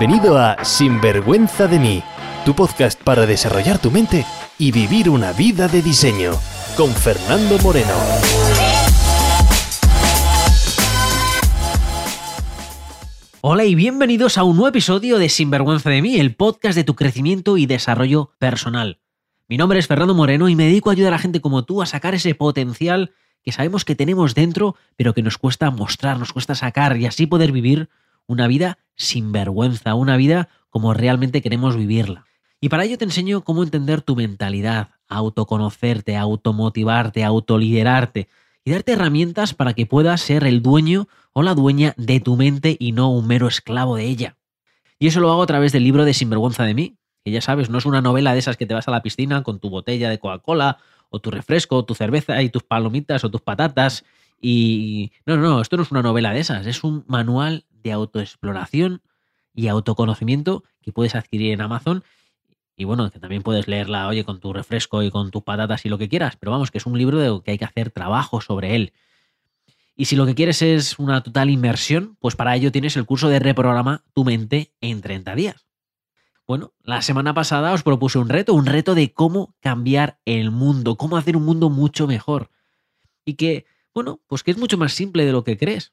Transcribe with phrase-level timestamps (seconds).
[0.00, 2.02] Bienvenido a Sinvergüenza de mí,
[2.46, 4.24] tu podcast para desarrollar tu mente
[4.58, 6.32] y vivir una vida de diseño,
[6.74, 7.92] con Fernando Moreno.
[13.42, 16.96] Hola y bienvenidos a un nuevo episodio de Sinvergüenza de mí, el podcast de tu
[16.96, 19.00] crecimiento y desarrollo personal.
[19.48, 21.86] Mi nombre es Fernando Moreno y me dedico a ayudar a gente como tú a
[21.86, 23.12] sacar ese potencial
[23.42, 27.26] que sabemos que tenemos dentro, pero que nos cuesta mostrar, nos cuesta sacar y así
[27.26, 27.90] poder vivir
[28.30, 32.26] una vida sin vergüenza, una vida como realmente queremos vivirla.
[32.60, 38.28] Y para ello te enseño cómo entender tu mentalidad, autoconocerte, automotivarte, autoliderarte
[38.64, 42.76] y darte herramientas para que puedas ser el dueño o la dueña de tu mente
[42.78, 44.36] y no un mero esclavo de ella.
[44.98, 47.68] Y eso lo hago a través del libro de Sinvergüenza de mí, que ya sabes,
[47.68, 50.08] no es una novela de esas que te vas a la piscina con tu botella
[50.08, 54.04] de Coca-Cola o tu refresco, o tu cerveza y tus palomitas o tus patatas
[54.40, 55.10] y...
[55.26, 59.02] No, no, esto no es una novela de esas, es un manual de autoexploración
[59.54, 62.04] y autoconocimiento que puedes adquirir en Amazon.
[62.76, 65.88] Y bueno, que también puedes leerla, oye, con tu refresco y con tus patatas y
[65.88, 66.36] lo que quieras.
[66.36, 68.92] Pero vamos, que es un libro de que hay que hacer trabajo sobre él.
[69.96, 73.28] Y si lo que quieres es una total inmersión, pues para ello tienes el curso
[73.28, 75.66] de reprograma tu mente en 30 días.
[76.46, 80.96] Bueno, la semana pasada os propuse un reto, un reto de cómo cambiar el mundo,
[80.96, 82.50] cómo hacer un mundo mucho mejor.
[83.24, 85.92] Y que, bueno, pues que es mucho más simple de lo que crees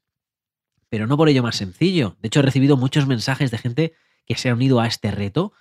[0.90, 2.18] pero no por ello más sencillo.
[2.22, 3.94] De hecho, he recibido muchos mensajes de gente
[4.26, 5.54] que se ha unido a este reto,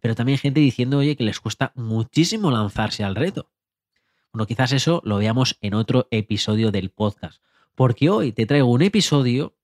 [0.00, 3.50] pero también gente diciendo, oye, que les cuesta muchísimo lanzarse al reto.
[4.32, 7.42] Bueno, quizás eso lo veamos en otro episodio del podcast,
[7.74, 9.56] porque hoy te traigo un episodio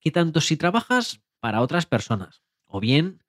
[0.00, 3.22] que tanto si trabajas para otras personas, o bien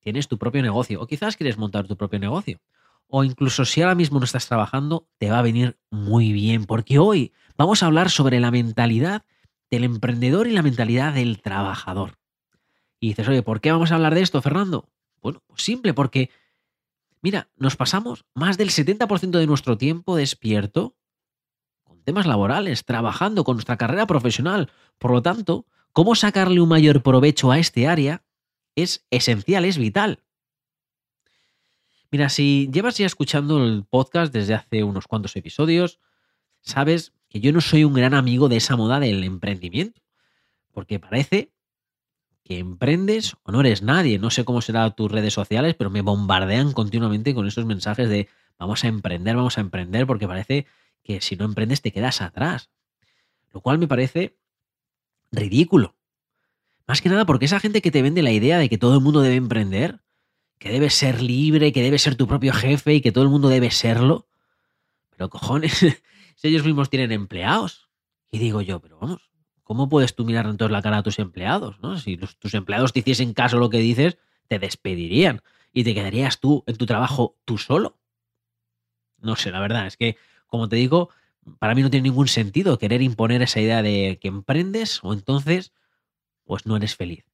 [0.00, 2.60] tienes tu propio negocio, o quizás quieres montar tu propio negocio,
[3.06, 6.98] o incluso si ahora mismo no estás trabajando, te va a venir muy bien, porque
[6.98, 9.24] hoy vamos a hablar sobre la mentalidad
[9.72, 12.18] del emprendedor y la mentalidad del trabajador.
[13.00, 14.92] Y dices, oye, ¿por qué vamos a hablar de esto, Fernando?
[15.22, 16.28] Bueno, pues simple, porque,
[17.22, 20.94] mira, nos pasamos más del 70% de nuestro tiempo despierto
[21.84, 24.70] con temas laborales, trabajando con nuestra carrera profesional.
[24.98, 28.26] Por lo tanto, cómo sacarle un mayor provecho a este área
[28.76, 30.22] es esencial, es vital.
[32.10, 35.98] Mira, si llevas ya escuchando el podcast desde hace unos cuantos episodios,
[36.60, 40.02] sabes que yo no soy un gran amigo de esa moda del emprendimiento,
[40.70, 41.50] porque parece
[42.44, 44.18] que emprendes o no eres nadie.
[44.18, 48.28] No sé cómo será tus redes sociales, pero me bombardean continuamente con esos mensajes de
[48.58, 50.66] vamos a emprender, vamos a emprender, porque parece
[51.02, 52.68] que si no emprendes te quedas atrás.
[53.50, 54.36] Lo cual me parece
[55.30, 55.96] ridículo.
[56.86, 59.00] Más que nada porque esa gente que te vende la idea de que todo el
[59.00, 60.00] mundo debe emprender,
[60.58, 63.48] que debes ser libre, que debes ser tu propio jefe y que todo el mundo
[63.48, 64.26] debe serlo.
[65.16, 65.80] Pero cojones,
[66.42, 67.88] si ellos mismos tienen empleados.
[68.32, 69.30] Y digo yo, pero vamos,
[69.62, 71.78] ¿cómo puedes tú mirar entonces la cara a tus empleados?
[71.80, 71.96] ¿no?
[71.98, 75.42] Si tus empleados te hiciesen caso a lo que dices, te despedirían
[75.72, 77.96] y te quedarías tú en tu trabajo tú solo.
[79.18, 80.16] No sé, la verdad, es que,
[80.48, 81.10] como te digo,
[81.60, 85.72] para mí no tiene ningún sentido querer imponer esa idea de que emprendes o entonces,
[86.42, 87.24] pues no eres feliz.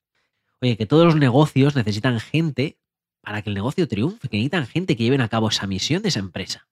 [0.61, 2.79] Oye, que todos los negocios necesitan gente
[3.23, 6.11] para que el negocio triunfe, que necesitan gente que lleven a cabo esa misión de
[6.11, 6.68] esa empresa.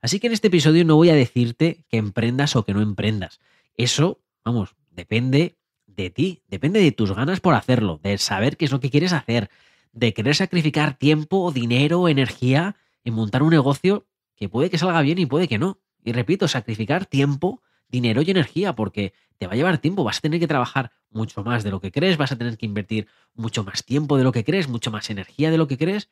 [0.00, 3.40] Así que en este episodio no voy a decirte que emprendas o que no emprendas.
[3.76, 8.70] Eso, vamos, depende de ti, depende de tus ganas por hacerlo, de saber qué es
[8.70, 9.50] lo que quieres hacer,
[9.92, 15.18] de querer sacrificar tiempo, dinero, energía en montar un negocio que puede que salga bien
[15.18, 15.80] y puede que no.
[16.04, 20.20] Y repito, sacrificar tiempo, dinero y energía, porque te va a llevar tiempo, vas a
[20.20, 23.64] tener que trabajar mucho más de lo que crees, vas a tener que invertir mucho
[23.64, 26.08] más tiempo de lo que crees, mucho más energía de lo que crees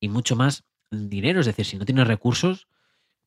[0.00, 1.40] y mucho más dinero.
[1.40, 2.66] Es decir, si no tienes recursos,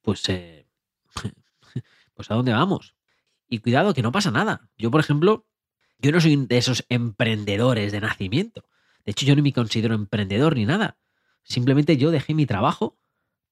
[0.01, 0.67] pues, eh,
[2.13, 2.95] pues ¿a dónde vamos?
[3.49, 4.69] Y cuidado, que no pasa nada.
[4.77, 5.45] Yo, por ejemplo,
[5.99, 8.67] yo no soy de esos emprendedores de nacimiento.
[9.05, 10.97] De hecho, yo no me considero emprendedor ni nada.
[11.43, 12.97] Simplemente yo dejé mi trabajo,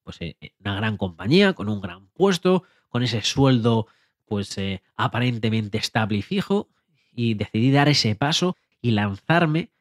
[0.02, 3.86] pues en una gran compañía, con un gran puesto, con ese sueldo,
[4.26, 6.68] pues eh, aparentemente estable y fijo,
[7.12, 9.72] y decidí dar ese paso y lanzarme.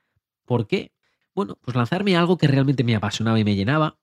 [0.45, 0.94] ¿Por qué?
[1.34, 3.98] Bueno, pues lanzarme a algo que realmente me apasionaba y me llenaba,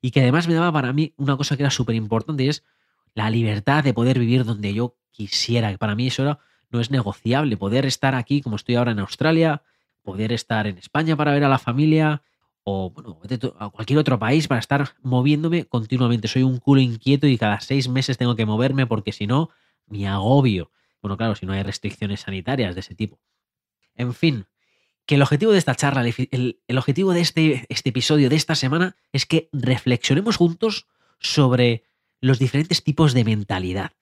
[0.00, 2.64] y que además me daba para mí una cosa que era súper importante y es
[3.14, 5.76] la libertad de poder vivir donde yo quisiera.
[5.76, 6.38] Para mí eso
[6.70, 9.62] no es negociable, poder estar aquí como estoy ahora en Australia,
[10.02, 12.22] poder estar en España para ver a la familia
[12.62, 13.18] o bueno,
[13.58, 16.28] a cualquier otro país para estar moviéndome continuamente.
[16.28, 19.50] Soy un culo inquieto y cada seis meses tengo que moverme porque si no,
[19.86, 20.70] me agobio.
[21.00, 23.18] Bueno, claro, si no hay restricciones sanitarias de ese tipo.
[23.94, 24.46] En fin,
[25.08, 28.94] que el objetivo de esta charla, el, objetivo de este, este episodio de esta semana
[29.10, 30.86] es que reflexionemos juntos
[31.18, 31.82] sobre
[32.20, 33.92] los diferentes tipos de mentalidad.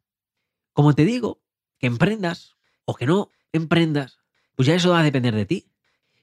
[0.73, 1.41] Como te digo,
[1.79, 4.19] que emprendas o que no emprendas,
[4.57, 5.71] pues ya eso va a depender de ti.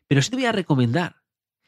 [0.07, 1.21] Pero sí te voy a recomendar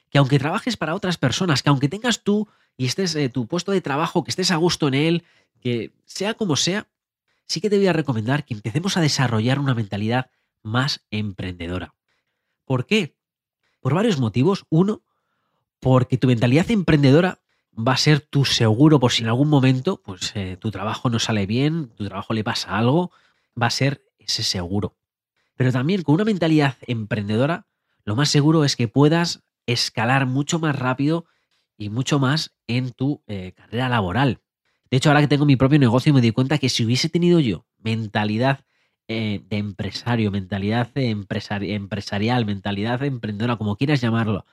[0.10, 3.72] que aunque trabajes para otras personas, que aunque tengas tú y estés eh, tu puesto
[3.72, 5.24] de trabajo, que estés a gusto en él,
[5.62, 6.90] que sea como sea,
[7.48, 10.30] sí que te voy a recomendar que empecemos a desarrollar una mentalidad
[10.64, 11.95] más emprendedora.
[12.66, 13.16] ¿Por qué?
[13.80, 14.66] Por varios motivos.
[14.70, 15.04] Uno,
[15.80, 17.40] porque tu mentalidad emprendedora
[17.76, 21.20] va a ser tu seguro por si en algún momento pues, eh, tu trabajo no
[21.20, 23.12] sale bien, tu trabajo le pasa algo,
[23.62, 24.98] va a ser ese seguro.
[25.56, 27.68] Pero también con una mentalidad emprendedora,
[28.04, 31.26] lo más seguro es que puedas escalar mucho más rápido
[31.78, 34.42] y mucho más en tu eh, carrera laboral.
[34.90, 37.40] De hecho, ahora que tengo mi propio negocio me di cuenta que si hubiese tenido
[37.40, 38.66] yo mentalidad
[39.08, 44.46] eh, de empresario, mentalidad empresarial, mentalidad emprendedora, como quieras llamarlo,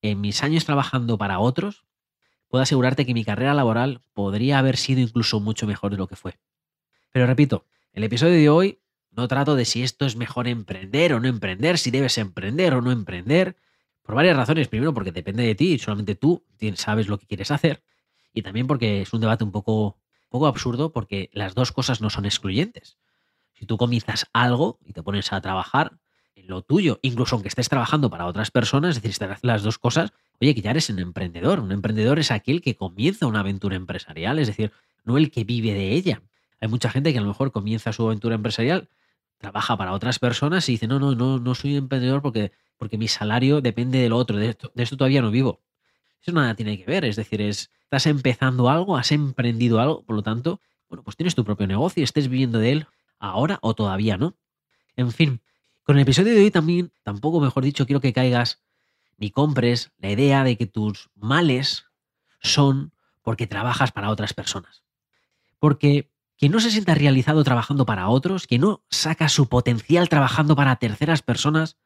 [0.00, 1.84] en mis años trabajando para otros,
[2.48, 6.16] puedo asegurarte que mi carrera laboral podría haber sido incluso mucho mejor de lo que
[6.16, 6.38] fue.
[7.12, 8.80] Pero repito, el episodio de hoy
[9.10, 12.80] no trato de si esto es mejor emprender o no emprender, si debes emprender o
[12.80, 13.56] no emprender,
[14.02, 14.68] por varias razones.
[14.68, 17.82] Primero, porque depende de ti, solamente tú sabes lo que quieres hacer.
[18.32, 19.98] Y también porque es un debate un poco,
[20.28, 22.98] poco absurdo, porque las dos cosas no son excluyentes.
[23.54, 25.98] Si tú comienzas algo y te pones a trabajar,
[26.34, 29.62] en lo tuyo, incluso aunque estés trabajando para otras personas, es decir, te haces las
[29.62, 31.60] dos cosas, oye, que ya eres un emprendedor.
[31.60, 34.72] Un emprendedor es aquel que comienza una aventura empresarial, es decir,
[35.04, 36.22] no el que vive de ella.
[36.60, 38.88] Hay mucha gente que a lo mejor comienza su aventura empresarial,
[39.38, 43.08] trabaja para otras personas y dice, no, no, no, no soy emprendedor porque, porque mi
[43.08, 45.60] salario depende otro, de esto, de esto todavía no vivo.
[46.20, 50.14] Eso nada tiene que ver, es decir, es, estás empezando algo, has emprendido algo, por
[50.14, 52.86] lo tanto, bueno, pues tienes tu propio negocio y estés viviendo de él
[53.22, 54.36] ahora o todavía no.
[54.96, 55.40] En fin,
[55.84, 58.62] con el episodio de hoy también, tampoco mejor dicho, quiero que caigas
[59.16, 61.86] ni compres la idea de que tus males
[62.40, 62.92] son
[63.22, 64.82] porque trabajas para otras personas.
[65.58, 70.56] Porque quien no se sienta realizado trabajando para otros, que no saca su potencial trabajando
[70.56, 71.78] para terceras personas,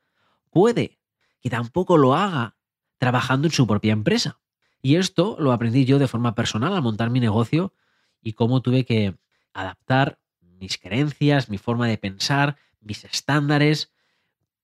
[0.50, 0.98] puede
[1.42, 2.56] que tampoco lo haga
[2.96, 4.40] trabajando en su propia empresa.
[4.80, 7.74] Y esto lo aprendí yo de forma personal al montar mi negocio
[8.22, 9.18] y cómo tuve que
[9.52, 10.18] adaptar
[10.58, 13.92] mis creencias, mi forma de pensar, mis estándares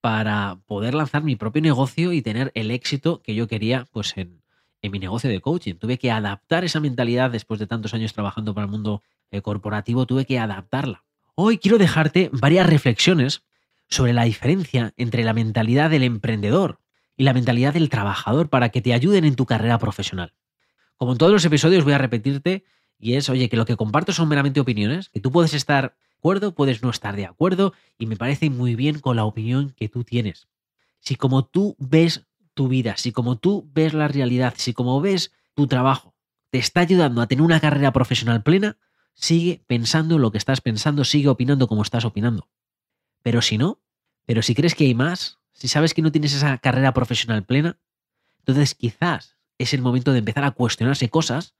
[0.01, 4.41] para poder lanzar mi propio negocio y tener el éxito que yo quería pues en,
[4.81, 5.75] mi negocio de coaching.
[5.75, 9.01] Tuve que adaptar esa mentalidad después de tantos años trabajando para el mundo
[9.31, 11.05] eh, corporativo, tuve que adaptarla.
[11.35, 13.43] Hoy quiero dejarte varias reflexiones
[13.87, 16.79] sobre la diferencia entre la mentalidad del emprendedor
[17.15, 20.33] y la mentalidad del trabajador para que te ayuden en tu carrera profesional.
[20.97, 22.65] Como en todos los episodios voy a repetirte
[23.03, 26.55] y es, oye, que lo que comparto son meramente opiniones, que tú puedes estar acuerdo,
[26.55, 30.05] puedes no estar de acuerdo y me parece muy bien con la opinión que tú
[30.05, 30.47] tienes.
[31.01, 35.33] Si como tú ves tu vida, si como tú ves la realidad, si como ves
[35.53, 36.15] tu trabajo,
[36.49, 38.77] te está ayudando a tener una carrera profesional plena,
[39.13, 42.47] sigue pensando lo que estás pensando, sigue opinando como estás opinando.
[43.21, 43.81] Pero si no,
[44.25, 47.77] pero si crees que hay más, si sabes que no tienes esa carrera profesional plena,
[48.39, 51.53] entonces quizás es el momento de empezar a cuestionarse cosas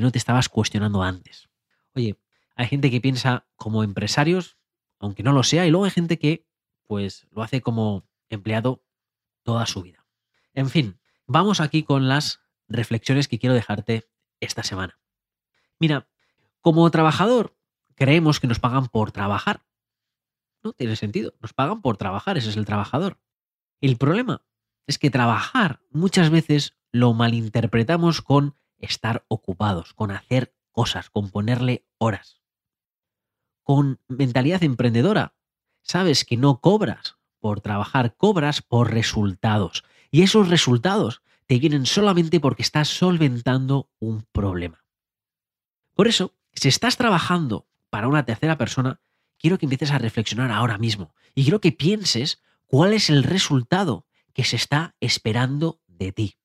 [0.00, 1.48] no te estabas cuestionando antes.
[1.94, 2.18] Oye,
[2.54, 4.56] hay gente que piensa como empresarios,
[4.98, 6.46] aunque no lo sea, y luego hay gente que
[6.84, 8.84] pues lo hace como empleado
[9.42, 10.06] toda su vida.
[10.54, 14.08] En fin, vamos aquí con las reflexiones que quiero dejarte
[14.40, 14.98] esta semana.
[15.78, 16.08] Mira,
[16.60, 17.56] como trabajador
[17.94, 19.64] creemos que nos pagan por trabajar.
[20.62, 23.20] No tiene sentido, nos pagan por trabajar, ese es el trabajador.
[23.80, 24.44] El problema
[24.86, 31.86] es que trabajar muchas veces lo malinterpretamos con estar ocupados, con hacer cosas, con ponerle
[31.98, 32.40] horas
[33.66, 35.34] con mentalidad emprendedora.
[35.82, 39.82] Sabes que no cobras por trabajar, cobras por resultados.
[40.12, 44.84] Y esos resultados te vienen solamente porque estás solventando un problema.
[45.94, 49.00] Por eso, si estás trabajando para una tercera persona,
[49.36, 54.06] quiero que empieces a reflexionar ahora mismo y quiero que pienses cuál es el resultado
[54.32, 56.38] que se está esperando de ti.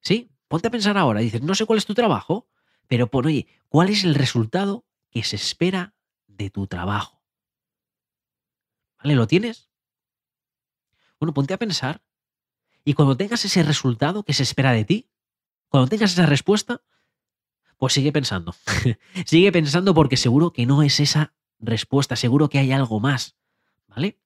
[0.00, 2.46] Sí, ponte a pensar ahora, dices, no sé cuál es tu trabajo,
[2.86, 5.94] pero pon, oye, ¿cuál es el resultado que se espera
[6.26, 7.22] de tu trabajo.
[8.98, 9.14] ¿Vale?
[9.14, 9.70] ¿Lo tienes?
[11.18, 12.02] Bueno, ponte a pensar
[12.84, 15.10] y cuando tengas ese resultado que se espera de ti,
[15.70, 16.82] cuando tengas esa respuesta,
[17.78, 18.54] pues sigue pensando.
[19.26, 23.36] sigue pensando porque seguro que no es esa respuesta, seguro que hay algo más.
[23.86, 24.20] ¿Vale?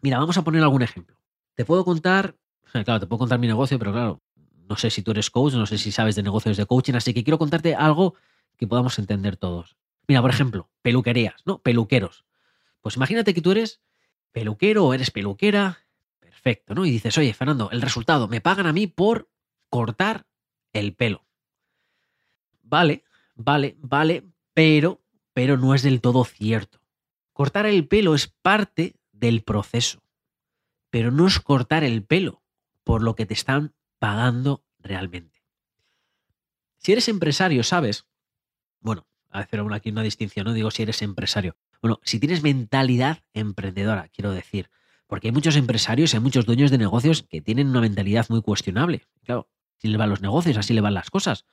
[0.00, 1.20] Mira, vamos a poner algún ejemplo.
[1.54, 2.38] Te puedo contar,
[2.72, 4.22] claro, te puedo contar mi negocio, pero claro,
[4.68, 7.14] no sé si tú eres coach, no sé si sabes de negocios de coaching, así
[7.14, 8.14] que quiero contarte algo
[8.56, 9.76] que podamos entender todos.
[10.06, 11.58] Mira, por ejemplo, peluquerías, ¿no?
[11.58, 12.24] Peluqueros.
[12.80, 13.80] Pues imagínate que tú eres
[14.32, 15.78] peluquero o eres peluquera.
[16.20, 16.84] Perfecto, ¿no?
[16.84, 19.28] Y dices, oye, Fernando, el resultado, me pagan a mí por
[19.68, 20.26] cortar
[20.72, 21.24] el pelo.
[22.62, 25.00] Vale, vale, vale, pero,
[25.32, 26.80] pero no es del todo cierto.
[27.32, 30.02] Cortar el pelo es parte del proceso,
[30.90, 32.42] pero no es cortar el pelo
[32.84, 35.42] por lo que te están pagando realmente.
[36.78, 38.06] Si eres empresario, sabes,
[38.80, 43.22] bueno, a hacer aquí una distinción, no digo si eres empresario, bueno, si tienes mentalidad
[43.34, 44.70] emprendedora, quiero decir,
[45.06, 49.06] porque hay muchos empresarios, hay muchos dueños de negocios que tienen una mentalidad muy cuestionable.
[49.24, 51.46] Claro, si le van los negocios, así le van las cosas.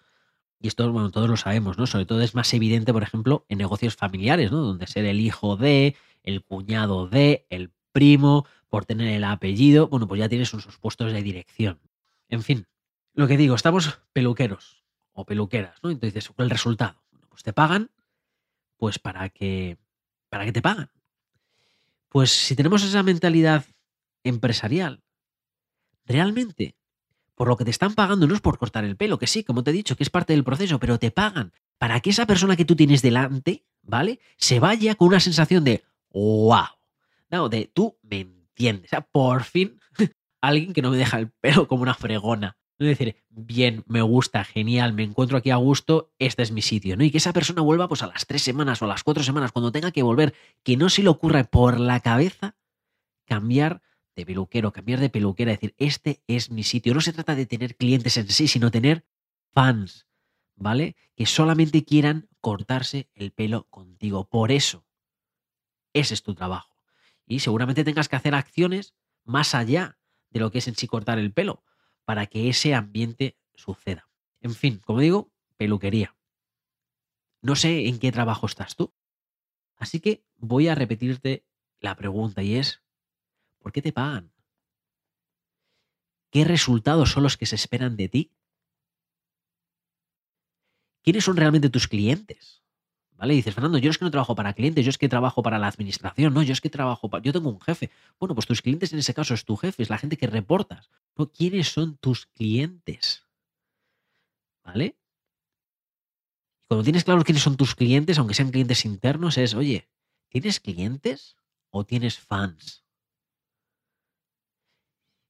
[0.60, 1.88] Y esto, bueno, todos lo sabemos, ¿no?
[1.88, 4.58] Sobre todo es más evidente, por ejemplo, en negocios familiares, ¿no?
[4.58, 10.08] Donde ser el hijo de, el cuñado de, el primo, por tener el apellido, bueno,
[10.08, 11.80] pues ya tienes unos puestos de dirección.
[12.36, 12.68] En fin,
[13.14, 15.90] lo que digo, estamos peluqueros o peluqueras, ¿no?
[15.90, 17.02] Entonces, ¿cuál es el resultado?
[17.12, 17.92] Bueno, pues te pagan,
[18.76, 19.78] pues para que,
[20.30, 20.92] para que te pagan.
[22.10, 23.64] Pues si tenemos esa mentalidad
[24.24, 25.02] empresarial,
[26.04, 26.76] realmente
[27.36, 29.64] por lo que te están pagando no es por cortar el pelo, que sí, como
[29.64, 32.58] te he dicho, que es parte del proceso, pero te pagan para que esa persona
[32.58, 34.20] que tú tienes delante, ¿vale?
[34.38, 36.68] Se vaya con una sensación de wow.
[37.30, 38.88] No, de tú me entiendes.
[38.88, 39.80] O sea, por fin
[40.48, 42.58] alguien que no me deja el pelo como una fregona.
[42.78, 46.98] Es decir, bien, me gusta, genial, me encuentro aquí a gusto, este es mi sitio,
[46.98, 47.06] ¿no?
[47.06, 49.54] Y que esa persona vuelva pues a las tres semanas o a las cuatro semanas,
[49.54, 52.58] cuando tenga que volver, que no se le ocurra por la cabeza
[53.26, 53.82] cambiar
[54.16, 56.94] de peluquero, cambiar de peluquera, decir, este es mi sitio.
[56.94, 59.06] No se trata de tener clientes en sí, sino tener
[59.54, 60.08] fans,
[60.56, 60.98] ¿vale?
[61.16, 64.28] Que solamente quieran cortarse el pelo contigo.
[64.28, 64.86] Por eso,
[65.94, 66.76] ese es tu trabajo.
[67.26, 69.98] Y seguramente tengas que hacer acciones más allá
[70.36, 71.64] de lo que es en sí cortar el pelo,
[72.04, 74.10] para que ese ambiente suceda.
[74.42, 76.18] En fin, como digo, peluquería.
[77.42, 78.94] No sé en qué trabajo estás tú.
[79.78, 81.46] Así que voy a repetirte
[81.80, 82.84] la pregunta y es,
[83.60, 84.34] ¿Por qué te pagan?
[86.32, 88.32] ¿Qué resultados son los que se esperan de ti?
[91.02, 92.65] ¿Quiénes son realmente tus clientes?
[93.18, 93.34] ¿Vale?
[93.34, 95.68] dices, Fernando, yo es que no trabajo para clientes, yo es que trabajo para la
[95.68, 97.24] administración, no, yo es que trabajo para...
[97.24, 97.90] Yo tengo un jefe.
[98.20, 100.90] Bueno, pues tus clientes en ese caso es tu jefe, es la gente que reportas.
[101.16, 101.32] ¿no?
[101.32, 103.26] ¿Quiénes son tus clientes?
[104.64, 104.98] ¿Vale?
[106.68, 109.88] Cuando tienes claro quiénes son tus clientes, aunque sean clientes internos, es, oye,
[110.30, 111.38] ¿tienes clientes
[111.70, 112.84] o tienes fans?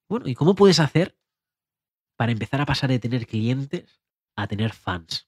[0.08, 1.18] Bueno, ¿y cómo puedes hacer
[2.16, 4.02] para empezar a pasar de tener clientes
[4.36, 5.28] a tener fans?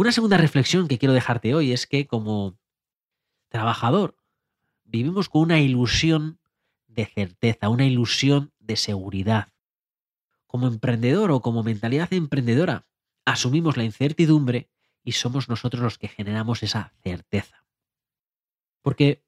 [0.00, 2.58] Una segunda reflexión que quiero dejarte hoy es que como
[3.50, 4.16] trabajador
[4.84, 6.40] vivimos con una ilusión
[6.86, 9.52] de certeza, una ilusión de seguridad.
[10.46, 12.86] Como emprendedor o como mentalidad emprendedora,
[13.26, 14.70] asumimos la incertidumbre
[15.04, 17.66] y somos nosotros los que generamos esa certeza.
[18.80, 19.22] Porque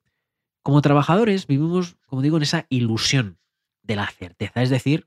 [0.62, 3.38] como trabajadores vivimos, como digo, en esa ilusión
[3.82, 4.62] de la certeza.
[4.62, 5.06] Es decir,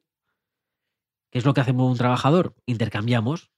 [1.32, 2.54] ¿qué es lo que hacemos un trabajador?
[2.68, 3.50] Intercambiamos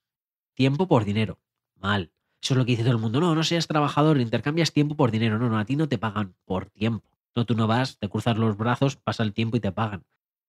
[0.54, 1.38] tiempo por dinero.
[1.78, 2.12] Mal.
[2.40, 3.20] Eso es lo que dice todo el mundo.
[3.20, 5.38] No, no seas trabajador, intercambias tiempo por dinero.
[5.38, 7.08] No, no, a ti no te pagan por tiempo.
[7.34, 10.04] No, tú no vas, te cruzas los brazos, pasa el tiempo y te pagan.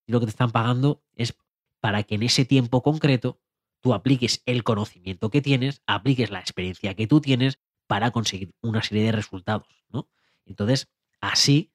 [0.06, 1.36] Y lo que te están pagando es
[1.80, 3.40] para que en ese tiempo concreto
[3.82, 8.84] tú apliques el conocimiento que tienes, apliques la experiencia que tú tienes para conseguir una
[8.84, 10.10] serie de resultados, ¿no?
[10.46, 10.90] Entonces,
[11.22, 11.74] Así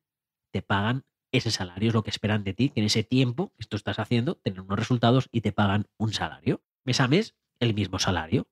[0.51, 3.65] te pagan ese salario, es lo que esperan de ti, que en ese tiempo que
[3.67, 6.63] tú estás haciendo, tener unos resultados y te pagan un salario.
[6.85, 8.47] Mes a mes, el mismo salario.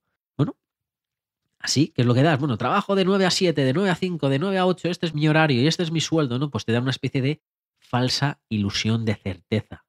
[1.62, 2.38] Así, ¿qué es lo que das?
[2.38, 5.06] Bueno, trabajo de 9 a 7, de 9 a 5, de 9 a 8, este
[5.06, 6.50] es mi horario y este es mi sueldo, ¿no?
[6.50, 7.40] Pues te da una especie de
[7.78, 9.84] falsa ilusión de certeza,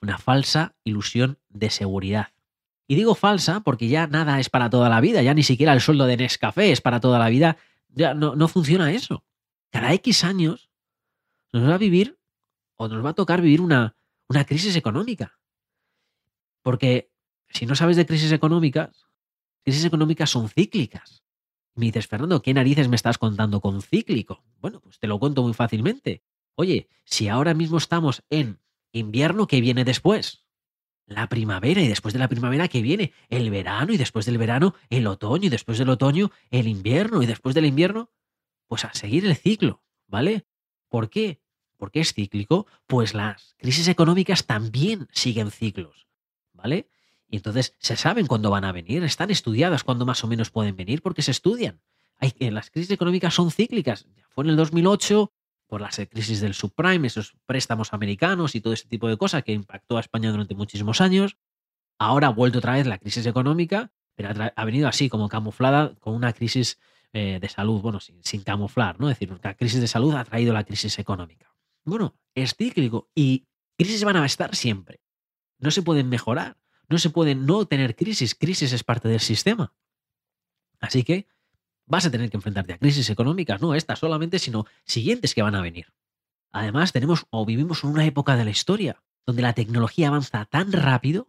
[0.00, 2.28] una falsa ilusión de seguridad.
[2.88, 5.80] Y digo falsa porque ya nada es para toda la vida, ya ni siquiera el
[5.80, 7.56] sueldo de Nescafé es para toda la vida,
[7.88, 9.24] ya no, no funciona eso
[9.72, 10.70] cada X años
[11.52, 12.18] nos va a vivir
[12.76, 13.96] o nos va a tocar vivir una,
[14.28, 15.38] una crisis económica.
[16.62, 17.10] Porque
[17.48, 19.06] si no sabes de crisis económicas,
[19.62, 21.22] crisis económicas son cíclicas.
[21.74, 24.44] Me dices, Fernando, ¿qué narices me estás contando con cíclico?
[24.60, 26.22] Bueno, pues te lo cuento muy fácilmente.
[26.54, 28.60] Oye, si ahora mismo estamos en
[28.92, 30.44] invierno, ¿qué viene después?
[31.06, 33.12] La primavera y después de la primavera, ¿qué viene?
[33.28, 37.26] El verano y después del verano, el otoño y después del otoño, el invierno y
[37.26, 38.10] después del invierno,
[38.66, 40.46] pues a seguir el ciclo, ¿vale?
[40.88, 41.40] ¿Por qué?
[41.78, 42.66] ¿Por qué es cíclico?
[42.86, 46.06] Pues las crisis económicas también siguen ciclos,
[46.52, 46.88] ¿vale?
[47.32, 50.76] Y entonces se saben cuándo van a venir, están estudiadas cuándo más o menos pueden
[50.76, 51.80] venir porque se estudian.
[52.18, 54.06] Hay, las crisis económicas son cíclicas.
[54.28, 55.32] Fue en el 2008
[55.66, 59.52] por las crisis del subprime, esos préstamos americanos y todo ese tipo de cosas que
[59.52, 61.38] impactó a España durante muchísimos años.
[61.98, 66.14] Ahora ha vuelto otra vez la crisis económica, pero ha, venido así como camuflada con
[66.14, 66.78] una crisis
[67.14, 69.08] eh, de salud, bueno, sin, camuflar, ¿no?
[69.08, 71.50] Es decir, la crisis de salud ha traído la crisis económica.
[71.82, 73.46] Bueno, es cíclico y
[73.78, 75.00] crisis van a estar siempre.
[75.58, 76.58] No se pueden mejorar,
[76.92, 79.74] no se pueden no tener crisis, crisis es parte del sistema.
[80.80, 81.26] Así que
[81.86, 85.54] vas a tener que enfrentarte a crisis económicas, no estas solamente, sino siguientes que van
[85.54, 85.92] a venir.
[86.54, 90.72] además tenemos o vivimos en una época de la historia donde la tecnología avanza tan
[90.72, 91.28] rápido,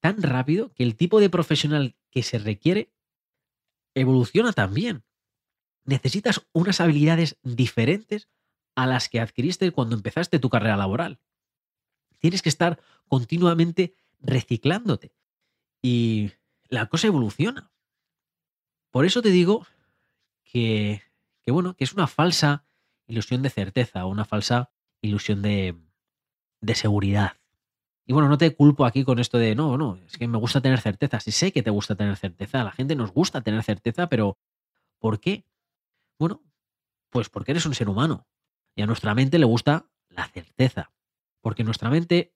[0.00, 2.92] tan rápido, que el tipo de profesional que se requiere
[3.94, 5.04] evoluciona también.
[5.84, 8.28] Necesitas unas habilidades diferentes
[8.74, 11.20] a las que adquiriste cuando empezaste tu carrera laboral.
[12.18, 13.94] Tienes que estar continuamente
[14.24, 15.14] reciclándote.
[15.82, 16.32] Y
[16.68, 17.70] la cosa evoluciona.
[18.90, 19.66] Por eso te digo
[20.44, 21.02] que,
[21.42, 22.64] que bueno, que es una falsa
[23.06, 24.70] ilusión de certeza, una falsa
[25.02, 25.76] ilusión de,
[26.60, 27.36] de seguridad.
[28.06, 30.60] Y bueno, no te culpo aquí con esto de, no, no, es que me gusta
[30.60, 31.20] tener certeza.
[31.20, 34.38] Sí sé que te gusta tener certeza, a la gente nos gusta tener certeza, pero
[34.98, 35.46] ¿por qué?
[36.18, 36.42] Bueno,
[37.10, 38.26] pues porque eres un ser humano
[38.74, 40.92] y a nuestra mente le gusta la certeza.
[41.40, 42.34] Porque nuestra mente,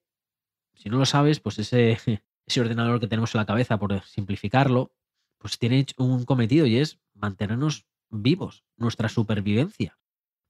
[0.79, 1.97] si no lo sabes, pues ese,
[2.45, 4.91] ese ordenador que tenemos en la cabeza, por simplificarlo,
[5.37, 9.97] pues tiene un cometido y es mantenernos vivos, nuestra supervivencia.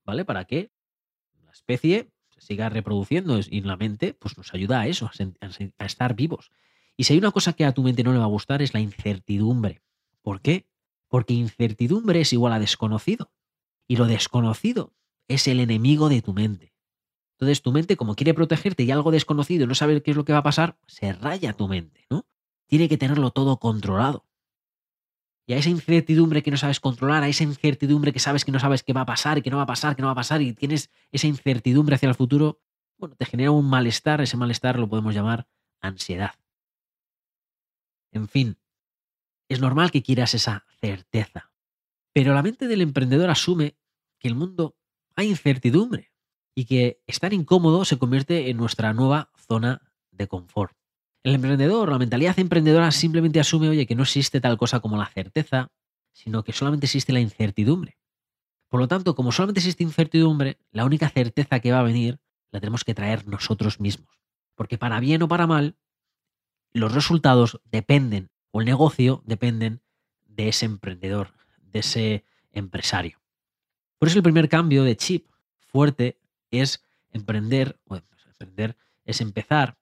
[0.06, 0.26] ¿Vale?
[0.26, 0.72] ¿Para qué?
[1.44, 6.52] La especie siga reproduciendo y la mente pues nos ayuda a eso, a, estar vivos.
[6.96, 8.74] Y si hay una cosa que a tu mente no le va a gustar es
[8.74, 9.82] la incertidumbre.
[10.22, 10.68] ¿Por qué?
[11.08, 13.32] Porque incertidumbre es igual a desconocido.
[13.88, 14.94] Y lo desconocido
[15.28, 16.74] es el enemigo de tu mente.
[17.40, 20.26] Entonces tu mente, como quiere protegerte y algo desconocido y no sabe qué es lo
[20.26, 22.28] que va a pasar, se raya tu mente, ¿no?
[22.68, 24.26] Tiene que tenerlo todo controlado.
[25.48, 28.60] Y a esa incertidumbre que no sabes controlar, a esa incertidumbre que sabes que no
[28.60, 30.42] sabes qué va a pasar que no va a pasar, que no va a pasar,
[30.42, 32.60] y tienes esa incertidumbre hacia el futuro,
[32.98, 35.48] bueno, te genera un malestar, ese malestar lo podemos llamar
[35.80, 36.36] ansiedad.
[38.12, 38.58] En fin,
[39.48, 41.54] es normal que quieras esa certeza,
[42.12, 43.78] pero la mente del emprendedor asume
[44.20, 44.76] que el mundo
[45.16, 46.09] hay incertidumbre
[46.60, 50.76] y que estar incómodo se convierte en nuestra nueva zona de confort.
[51.24, 55.06] El emprendedor, la mentalidad emprendedora simplemente asume, oye, que no existe tal cosa como la
[55.06, 55.72] certeza,
[56.12, 57.98] sino que solamente existe la incertidumbre.
[58.68, 62.20] Por lo tanto, como solamente existe incertidumbre, la única certeza que va a venir
[62.52, 64.20] la tenemos que traer nosotros mismos.
[64.56, 65.78] Porque para bien o para mal,
[66.74, 69.82] los resultados dependen, o el negocio dependen
[70.28, 71.32] de ese emprendedor,
[71.62, 73.22] de ese empresario.
[73.98, 75.30] Por eso el primer cambio de chip
[75.68, 76.20] fuerte
[76.52, 78.06] es emprender, bueno,
[78.40, 79.78] emprender es empezar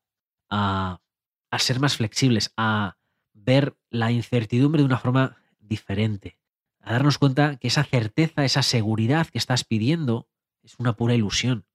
[0.49, 1.01] a
[1.49, 2.97] a ser más flexibles, a
[3.34, 6.38] ver la incertidumbre de una forma diferente,
[6.82, 10.27] a darnos cuenta que esa certeza, esa seguridad que estás pidiendo
[10.63, 11.65] es una pura ilusión.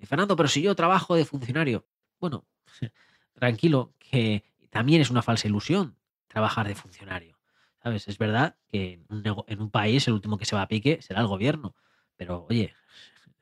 [0.00, 1.86] Fernando, pero si yo trabajo de funcionario,
[2.20, 2.46] bueno,
[3.34, 5.96] tranquilo, que también es una falsa ilusión
[6.28, 7.38] trabajar de funcionario.
[7.82, 8.08] ¿Sabes?
[8.08, 9.04] Es verdad que
[9.48, 11.74] en un, país el último que se va a pique será el gobierno.
[12.16, 12.74] Pero oye,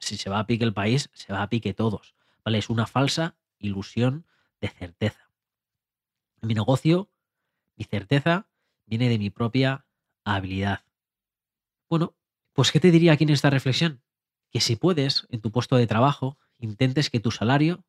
[0.03, 2.15] si se va a pique el país, se va a pique todos.
[2.45, 2.59] ¿Vale?
[2.59, 4.27] Es una falsa ilusión
[4.61, 5.31] de certeza.
[6.41, 7.09] Mi negocio,
[7.77, 8.49] mi certeza,
[8.85, 9.87] viene de mi propia
[10.25, 10.85] habilidad.
[11.89, 12.17] Bueno,
[12.53, 14.03] pues ¿qué te diría aquí en esta reflexión?
[14.51, 17.85] Que si puedes, en tu puesto de trabajo, intentes que tu salario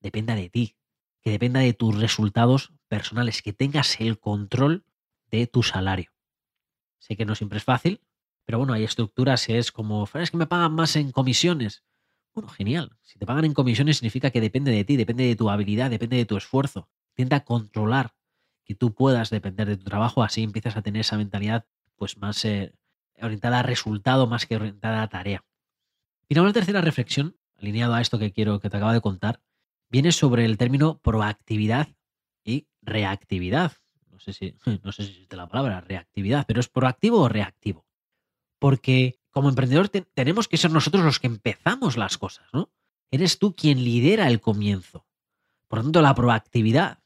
[0.00, 0.76] dependa de ti,
[1.22, 4.84] que dependa de tus resultados personales, que tengas el control
[5.30, 6.12] de tu salario.
[6.98, 8.00] Sé que no siempre es fácil,
[8.46, 11.84] pero bueno, hay estructuras, es como, es que me pagan más en comisiones.
[12.32, 12.96] Bueno, genial.
[13.02, 16.16] Si te pagan en comisiones significa que depende de ti, depende de tu habilidad, depende
[16.16, 16.88] de tu esfuerzo.
[17.10, 18.14] Intenta controlar
[18.64, 22.44] que tú puedas depender de tu trabajo, así empiezas a tener esa mentalidad pues más
[22.44, 22.72] eh,
[23.20, 25.44] orientada a resultado más que orientada a tarea.
[26.28, 29.40] Y la tercera reflexión, alineado a esto que quiero que te acabo de contar,
[29.88, 31.88] viene sobre el término proactividad
[32.44, 33.72] y reactividad.
[34.10, 34.54] No sé si,
[34.84, 37.85] no sé si existe la palabra reactividad, pero es proactivo o reactivo.
[38.66, 42.72] Porque como emprendedor tenemos que ser nosotros los que empezamos las cosas, ¿no?
[43.12, 45.06] Eres tú quien lidera el comienzo.
[45.68, 46.98] Por lo tanto, la proactividad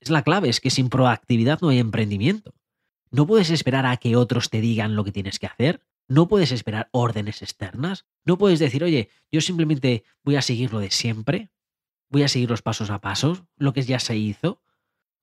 [0.00, 2.56] es la clave, es que sin proactividad no hay emprendimiento.
[3.12, 6.50] No puedes esperar a que otros te digan lo que tienes que hacer, no puedes
[6.50, 11.52] esperar órdenes externas, no puedes decir, oye, yo simplemente voy a seguir lo de siempre,
[12.08, 14.60] voy a seguir los pasos a pasos, lo que ya se hizo,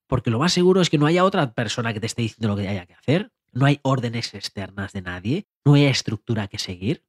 [0.08, 2.56] porque lo más seguro es que no haya otra persona que te esté diciendo lo
[2.56, 7.06] que haya que hacer, no hay órdenes externas de nadie, no hay estructura que seguir.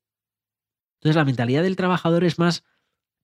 [1.00, 2.64] Entonces la mentalidad del trabajador es más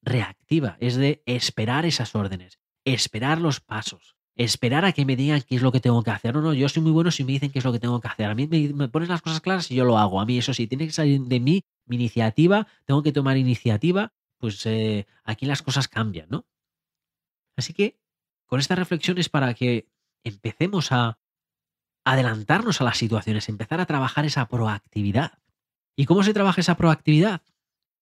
[0.02, 5.56] reactiva, es de esperar esas órdenes, esperar los pasos, esperar a que me digan qué
[5.56, 6.34] es lo que tengo que hacer.
[6.34, 8.08] No, no, yo soy muy bueno si me dicen qué es lo que tengo que
[8.08, 8.26] hacer.
[8.30, 10.20] A mí me, pones las cosas claras y yo lo hago.
[10.20, 14.12] A mí eso sí, tiene que salir de mí mi iniciativa, tengo que tomar iniciativa,
[14.38, 16.46] pues eh, aquí las cosas cambian, ¿no?
[17.56, 17.98] Así que
[18.46, 19.88] con esta reflexión es para que
[20.24, 21.18] empecemos a
[22.12, 25.38] adelantarnos a las situaciones, empezar a trabajar esa proactividad.
[25.96, 27.42] ¿Y cómo se trabaja esa proactividad?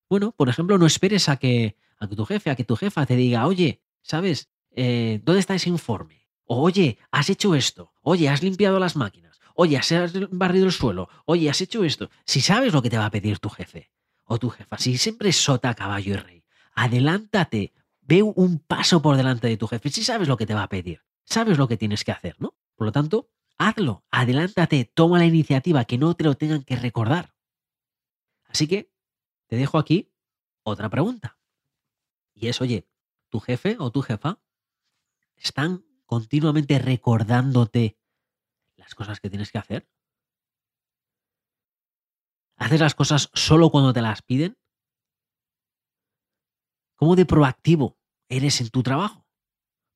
[0.09, 3.05] Bueno, por ejemplo, no esperes a que, a que tu jefe, a que tu jefa
[3.05, 4.49] te diga, oye, ¿sabes?
[4.71, 6.27] Eh, ¿Dónde está ese informe?
[6.45, 7.93] Oye, has hecho esto.
[8.01, 9.39] Oye, has limpiado las máquinas.
[9.55, 9.91] Oye, has
[10.31, 11.09] barrido el suelo.
[11.25, 12.09] Oye, has hecho esto.
[12.25, 13.91] Si sabes lo que te va a pedir tu jefe
[14.25, 16.39] o tu jefa, si siempre sota, caballo y rey
[16.79, 19.89] adelántate, ve un paso por delante de tu jefe.
[19.89, 22.55] Si sabes lo que te va a pedir, sabes lo que tienes que hacer, ¿no?
[22.75, 27.35] Por lo tanto, hazlo, adelántate, toma la iniciativa, que no te lo tengan que recordar.
[28.45, 28.91] Así que
[29.47, 30.11] te dejo aquí
[30.63, 31.37] otra pregunta.
[32.33, 32.89] Y es, oye,
[33.27, 34.41] ¿tu jefe o tu jefa
[35.35, 37.99] están continuamente recordándote
[38.77, 39.89] las cosas que tienes que hacer?
[42.55, 44.57] ¿Haces las cosas solo cuando te las piden?
[46.95, 47.97] ¿Cómo de proactivo
[48.29, 49.28] eres en tu trabajo?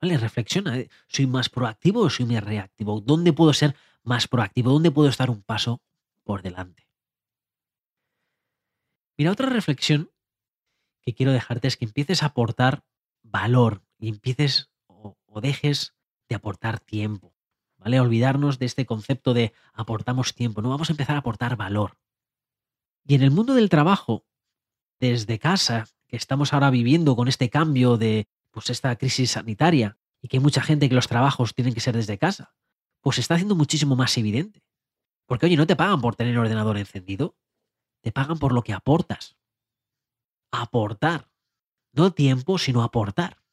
[0.04, 0.18] ¿Vale?
[0.18, 0.78] Reflexiona.
[0.78, 0.89] ¿eh?
[1.08, 3.00] ¿Soy más proactivo o soy más reactivo?
[3.00, 4.74] ¿Dónde puedo ser más proactivo?
[4.74, 5.82] ¿Dónde puedo estar un paso
[6.26, 6.89] por delante?
[9.18, 10.12] Mira, otra reflexión
[11.00, 12.84] que quiero dejarte es que empieces a aportar
[13.22, 15.96] valor y empieces o, o dejes
[16.28, 17.34] de aportar tiempo.
[17.78, 18.02] ¿Vale?
[18.02, 20.62] Olvidarnos de este concepto de aportamos tiempo.
[20.62, 21.98] No, vamos a empezar a aportar valor.
[23.08, 24.26] Y en el mundo del trabajo,
[25.00, 30.28] desde casa, que estamos ahora viviendo con este cambio de pues esta crisis sanitaria y
[30.28, 32.56] que hay mucha gente que los trabajos tienen que ser desde casa,
[33.02, 34.63] pues se está haciendo muchísimo más evidente.
[35.26, 37.36] Porque oye, no te pagan por tener el ordenador encendido,
[38.02, 39.36] te pagan por lo que aportas.
[40.52, 41.30] Aportar.
[41.94, 43.44] No tiempo, sino aportar.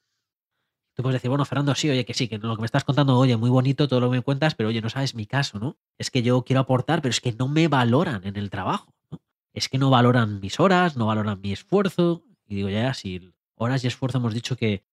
[0.95, 3.17] Tú puedes decir, bueno, Fernando, sí, oye, que sí, que lo que me estás contando,
[3.17, 5.79] oye, muy bonito todo lo que me cuentas, pero oye, no sabes mi caso, ¿no?
[5.99, 8.93] Es que yo quiero aportar, pero es que no me valoran en el trabajo.
[9.11, 9.23] ¿no?
[9.55, 12.25] Es que no valoran mis horas, no valoran mi esfuerzo.
[12.47, 14.85] Y digo, ya, si horas y esfuerzo hemos dicho que,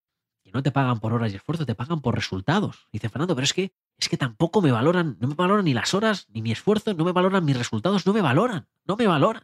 [0.48, 2.88] que no te pagan por horas y esfuerzo, te pagan por resultados.
[2.94, 5.94] dice Fernando, pero es que, es que tampoco me valoran, no me valoran ni las
[5.94, 9.44] horas, ni mi esfuerzo, no me valoran mis resultados, no me valoran, no me valoran.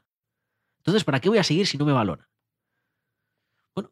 [0.77, 2.25] Entonces, ¿para qué voy a seguir si no me valoran?
[3.75, 3.91] Bueno,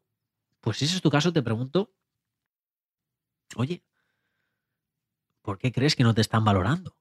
[0.61, 1.91] pues si ese es tu caso, te pregunto,
[3.57, 3.83] oye,
[5.41, 6.95] ¿por qué crees que no te están valorando?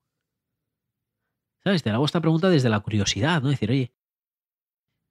[1.62, 1.84] ¿Sabes?
[1.84, 3.48] Te hago esta pregunta desde la curiosidad, ¿no?
[3.48, 3.92] Decir, oye,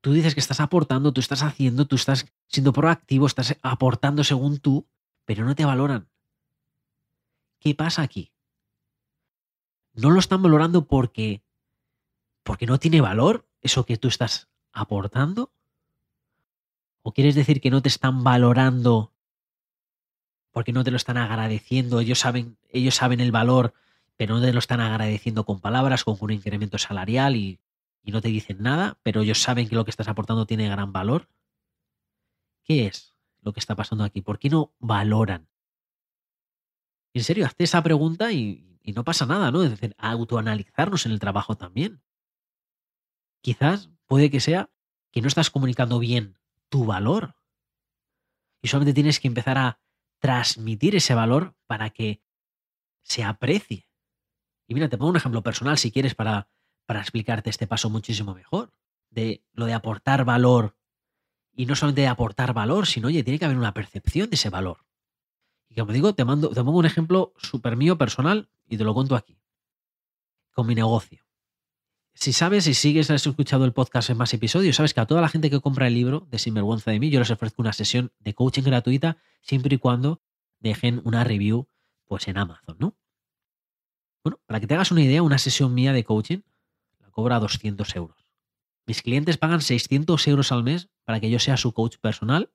[0.02, 4.60] tú dices que estás aportando, tú estás haciendo, tú estás siendo proactivo, estás aportando según
[4.60, 4.88] tú,
[5.26, 6.10] pero no te valoran.
[7.60, 8.32] ¿Qué pasa aquí?
[9.94, 11.44] ¿No lo están valorando porque
[12.44, 15.52] porque no tiene valor eso que tú estás aportando?
[17.02, 19.14] ¿O quieres decir que no te están valorando
[20.52, 22.00] porque no te lo están agradeciendo?
[22.00, 23.74] Ellos saben, ellos saben el valor,
[24.16, 27.60] pero no te lo están agradeciendo con palabras, con un incremento salarial y,
[28.04, 30.92] y no te dicen nada, pero ellos saben que lo que estás aportando tiene gran
[30.94, 31.30] valor.
[32.64, 34.22] ¿Qué es lo que está pasando aquí?
[34.22, 35.50] ¿Por qué no valoran?
[37.14, 39.62] En serio, hazte esa pregunta y, no pasa nada, ¿no?
[39.62, 42.02] Es decir, autoanalizarnos en el trabajo también.
[43.42, 44.72] Quizás puede que sea
[45.12, 47.36] que no estás comunicando bien tu valor.
[48.64, 49.80] Y solamente tienes que empezar a
[50.18, 52.24] transmitir ese valor para que
[53.04, 53.88] se aprecie.
[54.68, 56.50] Y mira, te pongo un ejemplo personal si quieres para,
[56.90, 58.74] para explicarte este paso muchísimo mejor.
[59.12, 60.76] De lo de aportar valor.
[61.56, 64.50] Y no solamente de aportar valor, sino, oye, tiene que haber una percepción de ese
[64.50, 64.88] valor.
[65.68, 68.96] Y como digo, te, mando, te pongo un ejemplo súper mío personal y te lo
[68.96, 69.38] cuento aquí.
[70.52, 71.24] Con mi negocio.
[72.16, 75.22] Si sabes y sigues, has escuchado el podcast en más episodios, sabes que a toda
[75.22, 78.12] la gente que compra el libro de Sinvergüenza de mí, yo les ofrezco una sesión
[78.18, 80.24] de coaching gratuita siempre y cuando
[80.58, 81.68] dejen una review
[82.08, 82.98] pues en Amazon, ¿no?
[84.24, 86.40] Bueno, para que te hagas una idea, una sesión mía de coaching
[87.20, 88.26] cobra 200 euros.
[88.86, 92.50] Mis clientes pagan 600 euros al mes para que yo sea su coach personal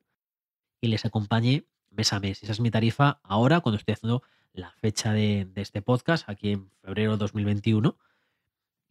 [0.81, 2.41] y les acompañe mes a mes.
[2.41, 4.23] Esa es mi tarifa ahora cuando estoy haciendo
[4.53, 7.95] la fecha de, este podcast, aquí en febrero de 2021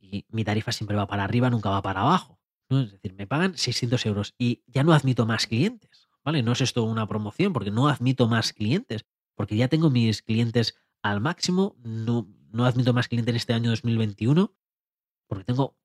[0.01, 2.39] y mi tarifa siempre va para arriba, nunca va para abajo.
[2.69, 2.81] ¿no?
[2.81, 6.09] Es decir, me pagan 600 euros y ya no admito más clientes.
[6.23, 6.45] ¿Vale?
[6.45, 10.77] No es esto una promoción porque no admito más clientes, porque ya tengo mis clientes
[11.03, 14.55] al máximo, no, no admito más clientes en este año 2021,
[15.27, 15.77] porque tengo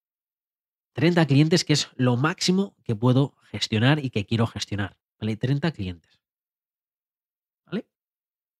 [0.93, 4.97] 30 clientes que es lo máximo que puedo gestionar y que quiero gestionar.
[5.19, 5.35] ¿Vale?
[5.35, 6.19] 30 clientes.
[7.65, 7.87] ¿Vale?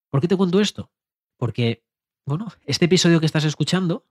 [0.10, 0.92] ¿Por qué te cuento esto?
[1.38, 1.86] Porque,
[2.26, 4.06] bueno, este episodio que estás escuchando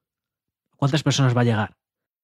[0.78, 1.76] ¿cuántas personas va a llegar?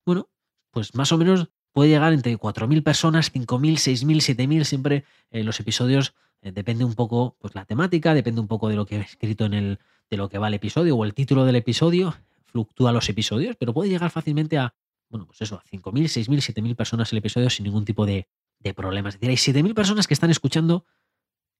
[0.06, 0.30] Bueno,
[0.70, 5.60] pues más o menos puede llegar entre 4.000 personas, 5.000, 6.000, 7.000, siempre eh, los
[5.60, 9.00] episodios eh, depende un poco pues la temática, depende un poco de lo que he
[9.00, 9.78] escrito en el
[10.08, 12.14] de lo que va el episodio o el título del episodio,
[12.54, 14.74] fluctúa los episodios, pero puede llegar fácilmente a
[15.08, 18.74] bueno, pues eso, a 5.000, 6.000, 7.000 personas el episodio sin ningún tipo de, de
[18.74, 19.14] problemas.
[19.14, 20.86] Es decir, hay 7.000 personas que están escuchando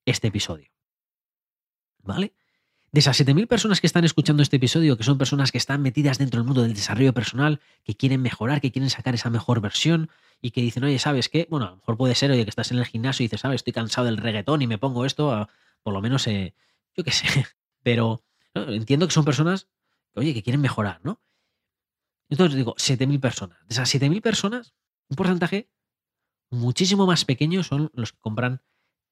[0.05, 0.71] este episodio.
[2.03, 2.33] ¿Vale?
[2.91, 6.17] De esas 7.000 personas que están escuchando este episodio, que son personas que están metidas
[6.17, 10.09] dentro del mundo del desarrollo personal, que quieren mejorar, que quieren sacar esa mejor versión
[10.41, 11.47] y que dicen, oye, ¿sabes qué?
[11.49, 13.57] Bueno, a lo mejor puede ser, oye, que estás en el gimnasio y dices, ¿sabes?
[13.59, 15.47] Estoy cansado del reggaetón y me pongo esto,
[15.83, 16.53] por lo menos, eh,
[16.95, 17.25] yo qué sé.
[17.83, 19.67] Pero entiendo que son personas,
[20.15, 21.21] oye, que quieren mejorar, ¿no?
[22.29, 23.59] Entonces digo, 7.000 personas.
[23.67, 24.73] De esas 7.000 personas,
[25.09, 25.69] un porcentaje
[26.49, 28.61] muchísimo más pequeño son los que compran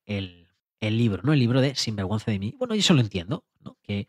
[0.05, 1.33] el, el libro, ¿no?
[1.33, 2.55] El libro de Sinvergüenza de mí.
[2.57, 3.77] Bueno, yo eso lo entiendo, ¿no?
[3.83, 4.07] Que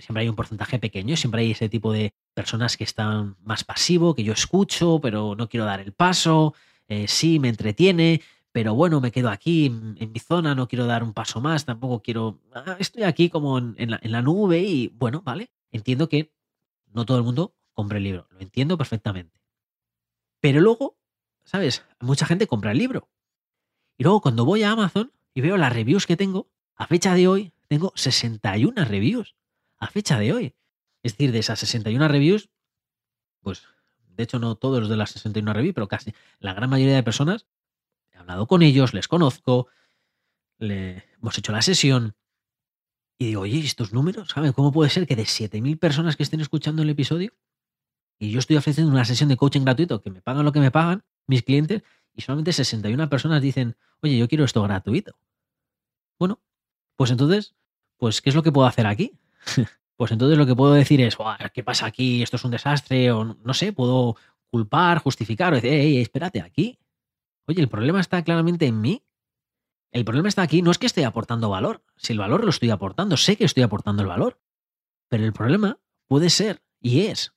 [0.00, 4.14] siempre hay un porcentaje pequeño, siempre hay ese tipo de personas que están más pasivo,
[4.14, 6.54] que yo escucho, pero no quiero dar el paso,
[6.88, 11.02] eh, sí, me entretiene, pero bueno, me quedo aquí en, mi zona, no quiero dar
[11.02, 14.88] un paso más, tampoco quiero, ah, estoy aquí como en, la, en la nube y
[14.88, 16.32] bueno, vale, entiendo que
[16.86, 19.40] no todo el mundo compre el libro, lo entiendo perfectamente.
[20.40, 20.98] Pero luego,
[21.44, 21.84] ¿sabes?
[22.00, 23.08] Mucha gente compra el libro.
[23.96, 27.28] Y luego cuando voy a Amazon y veo las reviews que tengo, a fecha de
[27.28, 29.34] hoy tengo 61 reviews
[29.78, 30.54] a fecha de hoy.
[31.02, 32.50] Es decir, de esas 61 reviews,
[33.40, 33.64] pues
[34.08, 37.02] de hecho no todos los de las 61 reviews, pero casi la gran mayoría de
[37.02, 37.46] personas,
[38.12, 39.68] he hablado con ellos, les conozco,
[40.58, 42.16] hemos hecho la sesión
[43.18, 44.28] y digo, oye, estos números?
[44.28, 47.32] ¿Sabes cómo puede ser que de 7.000 personas que estén escuchando el episodio
[48.18, 50.70] y yo estoy ofreciendo una sesión de coaching gratuito que me pagan lo que me
[50.70, 51.82] pagan mis clientes
[52.14, 55.18] y solamente 61 personas dicen, oye, yo quiero esto gratuito?
[56.18, 56.40] Bueno,
[56.96, 57.54] pues entonces,
[57.96, 59.12] pues, ¿qué es lo que puedo hacer aquí?
[59.96, 61.16] pues entonces lo que puedo decir es,
[61.52, 62.22] ¿qué pasa aquí?
[62.22, 64.16] Esto es un desastre, o no sé, puedo
[64.50, 66.78] culpar, justificar, o decir, hey, espérate, aquí.
[67.46, 69.02] Oye, el problema está claramente en mí.
[69.90, 71.82] El problema está aquí, no es que esté aportando valor.
[71.96, 74.40] Si el valor lo estoy aportando, sé que estoy aportando el valor.
[75.08, 77.34] Pero el problema puede ser, y es,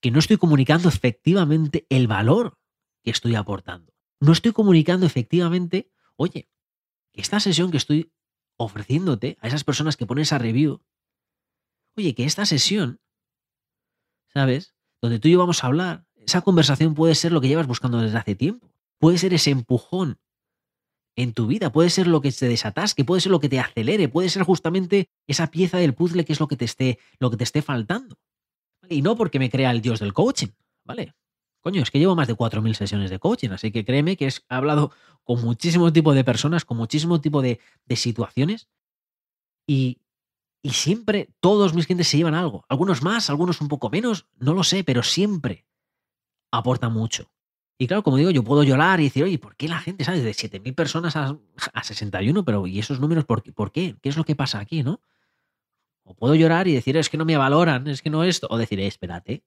[0.00, 2.58] que no estoy comunicando efectivamente el valor
[3.02, 3.94] que estoy aportando.
[4.20, 6.50] No estoy comunicando efectivamente, oye,
[7.12, 8.12] esta sesión que estoy
[8.56, 10.82] ofreciéndote a esas personas que ponen esa review,
[11.96, 13.00] oye, que esta sesión,
[14.32, 14.74] ¿sabes?
[15.00, 18.00] Donde tú y yo vamos a hablar, esa conversación puede ser lo que llevas buscando
[18.00, 18.70] desde hace tiempo.
[18.98, 20.18] Puede ser ese empujón
[21.18, 24.08] en tu vida, puede ser lo que te desatasque, puede ser lo que te acelere,
[24.08, 27.36] puede ser justamente esa pieza del puzzle que es lo que te esté, lo que
[27.36, 28.16] te esté faltando.
[28.88, 30.50] Y no porque me crea el dios del coaching,
[30.84, 31.16] ¿vale?
[31.60, 34.32] Coño, es que llevo más de 4.000 sesiones de coaching, así que créeme que he
[34.48, 34.92] hablado
[35.24, 37.58] con muchísimo tipo de personas, con muchísimo tipo de,
[37.96, 38.68] situaciones
[39.66, 39.98] y,
[40.62, 42.64] y siempre todos mis clientes se llevan algo.
[42.68, 45.66] Algunos más, algunos un poco menos, no lo sé, pero siempre
[46.52, 47.32] aporta mucho.
[47.80, 50.24] Y claro, como digo, yo puedo llorar y decir, oye, ¿por qué la gente, sabes,
[50.24, 51.38] de 7.000 personas a,
[51.72, 52.44] a, 61?
[52.44, 53.96] Pero, ¿y esos números por, por qué?
[54.02, 55.00] ¿Qué es lo que pasa aquí, no?
[56.02, 58.48] O puedo llorar y decir, es que no me valoran, es que no esto.
[58.50, 59.44] O decir, eh, espérate,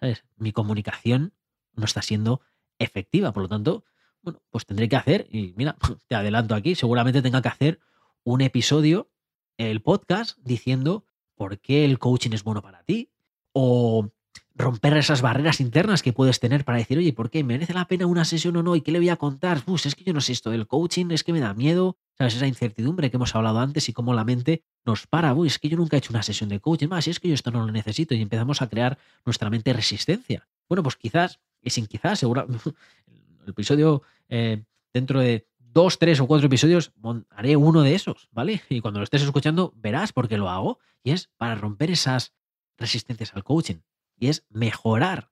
[0.00, 0.24] ¿sabes?
[0.36, 1.34] Mi comunicación
[1.74, 2.40] no está siendo
[2.78, 3.32] efectiva.
[3.32, 3.84] Por lo tanto,
[4.22, 5.76] bueno, pues tendré que hacer, y mira,
[6.08, 7.80] te adelanto aquí, seguramente tenga que hacer
[8.24, 9.10] un episodio,
[9.58, 13.10] el podcast, diciendo por qué el coaching es bueno para ti,
[13.52, 14.10] o
[14.56, 18.06] romper esas barreras internas que puedes tener para decir, oye, ¿por qué merece la pena
[18.06, 18.74] una sesión o no?
[18.74, 19.62] ¿Y qué le voy a contar?
[19.64, 22.36] Pues es que yo no sé esto del coaching, es que me da miedo, ¿sabes?
[22.36, 25.68] Esa incertidumbre que hemos hablado antes y cómo la mente nos para, uy, es que
[25.68, 27.66] yo nunca he hecho una sesión de coaching, más, si es que yo esto no
[27.66, 30.48] lo necesito y empezamos a crear nuestra mente resistencia.
[30.68, 32.46] Bueno, pues quizás y sin quizás, seguro,
[33.44, 34.62] el episodio eh,
[34.94, 36.92] dentro de dos, tres o cuatro episodios
[37.30, 38.62] haré uno de esos, ¿vale?
[38.70, 40.78] Y cuando lo estés escuchando verás por qué lo hago.
[41.02, 42.32] Y es para romper esas
[42.78, 43.76] resistencias al coaching.
[44.16, 45.30] Y es mejorar,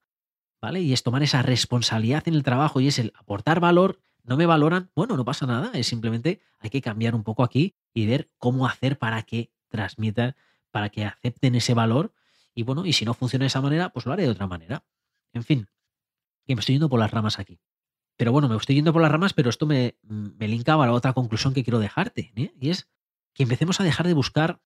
[0.61, 0.81] ¿vale?
[0.81, 4.01] Y es tomar esa responsabilidad en el trabajo y es el aportar valor.
[4.23, 5.71] No me valoran, bueno, no pasa nada.
[5.75, 10.35] Es simplemente hay que cambiar un poco aquí y ver cómo hacer para que transmitan,
[10.71, 12.13] para que acepten ese valor.
[12.55, 14.85] Y bueno, y si no funciona de esa manera, pues lo haré de otra manera.
[15.33, 15.69] En fin,
[16.47, 17.59] que me estoy yendo por las ramas aquí.
[18.17, 20.93] Pero bueno, me estoy yendo por las ramas, pero esto me, me linkaba a la
[20.93, 22.55] otra conclusión que quiero dejarte, ¿eh?
[22.61, 22.89] y es
[23.33, 24.61] que empecemos a dejar de buscar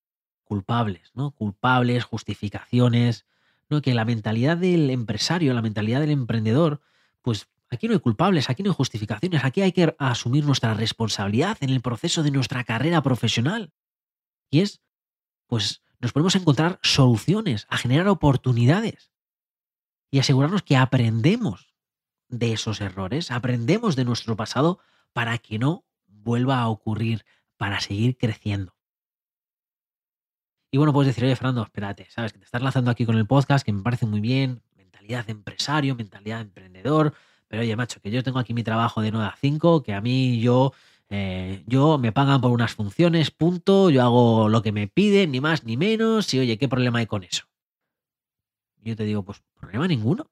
[0.45, 1.31] culpables, ¿no?
[1.31, 3.27] Culpables, justificaciones,
[3.69, 3.83] ¿no?
[3.83, 6.81] Que la mentalidad del empresario, la mentalidad del emprendedor,
[7.23, 11.59] pues aquí no hay culpables, aquí no hay justificaciones, aquí hay que asumir nuestra responsabilidad
[11.61, 13.73] en el proceso de nuestra carrera profesional.
[14.51, 14.81] Y es,
[15.47, 19.11] pues, nos podemos encontrar soluciones, a generar oportunidades
[20.11, 21.75] y asegurarnos que aprendemos
[22.29, 24.81] de esos errores, aprendemos de nuestro pasado
[25.13, 27.25] para que no vuelva a ocurrir,
[27.57, 28.78] para seguir creciendo.
[30.71, 33.27] Y bueno, puedes decir, oye, Fernando, espérate, sabes que te estás lanzando aquí con el
[33.27, 37.15] podcast, que me parece muy bien, mentalidad de empresario, mentalidad de emprendedor,
[37.49, 40.01] pero oye, macho, que yo tengo aquí mi trabajo de 9 a 5, que a
[40.03, 40.73] mí yo,
[41.09, 45.41] eh, yo me pagan por unas funciones, punto, yo hago lo que me piden, ni
[45.41, 47.49] más ni menos, y oye, ¿qué problema hay con eso?
[48.89, 50.31] yo te digo, pues problema ninguno.